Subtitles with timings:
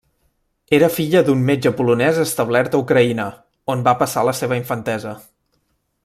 [0.77, 3.29] Era filla d'un metge polonès establert a Ucraïna,
[3.77, 5.13] on va passar la seva infantesa.